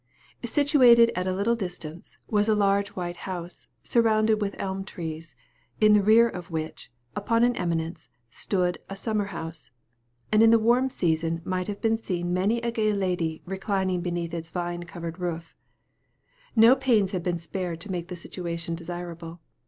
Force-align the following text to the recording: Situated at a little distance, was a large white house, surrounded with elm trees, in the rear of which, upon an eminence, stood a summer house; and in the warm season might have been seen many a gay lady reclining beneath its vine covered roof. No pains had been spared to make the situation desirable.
Situated 0.43 1.11
at 1.15 1.27
a 1.27 1.31
little 1.31 1.55
distance, 1.55 2.17
was 2.27 2.49
a 2.49 2.55
large 2.55 2.87
white 2.95 3.17
house, 3.17 3.67
surrounded 3.83 4.41
with 4.41 4.55
elm 4.57 4.83
trees, 4.83 5.35
in 5.79 5.93
the 5.93 6.01
rear 6.01 6.27
of 6.27 6.49
which, 6.49 6.91
upon 7.15 7.43
an 7.43 7.55
eminence, 7.55 8.09
stood 8.27 8.79
a 8.89 8.95
summer 8.95 9.25
house; 9.25 9.69
and 10.31 10.41
in 10.41 10.49
the 10.49 10.57
warm 10.57 10.89
season 10.89 11.39
might 11.45 11.67
have 11.67 11.81
been 11.81 11.97
seen 11.97 12.33
many 12.33 12.57
a 12.61 12.71
gay 12.71 12.93
lady 12.93 13.43
reclining 13.45 14.01
beneath 14.01 14.33
its 14.33 14.49
vine 14.49 14.85
covered 14.85 15.19
roof. 15.19 15.55
No 16.55 16.75
pains 16.75 17.11
had 17.11 17.21
been 17.21 17.37
spared 17.37 17.79
to 17.81 17.91
make 17.91 18.07
the 18.07 18.15
situation 18.15 18.73
desirable. 18.73 19.39